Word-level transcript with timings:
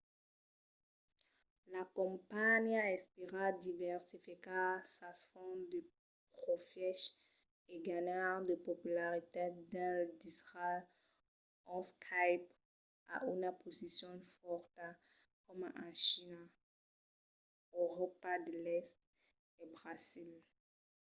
la 1.73 1.83
companhiá 1.97 2.83
espèra 2.97 3.45
diversificar 3.65 4.71
sas 4.95 5.19
fonts 5.31 5.65
de 5.73 5.79
profièches 6.41 7.15
e 7.73 7.75
ganhar 7.89 8.31
de 8.49 8.55
popularitat 8.67 9.49
dins 9.55 9.69
d'airals 9.73 10.89
ont 11.73 11.87
skype 11.93 12.49
a 13.13 13.15
una 13.33 13.49
posicion 13.63 14.15
fòrta 14.37 14.85
coma 15.45 15.69
en 15.85 15.91
china 16.05 16.41
euròpa 17.83 18.31
de 18.45 18.53
l'èst 18.63 18.97
e 19.61 19.63
brasil 19.75 20.31